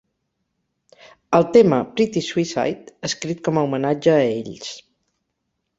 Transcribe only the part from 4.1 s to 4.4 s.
a